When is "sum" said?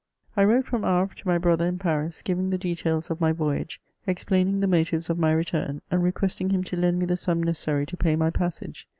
7.15-7.43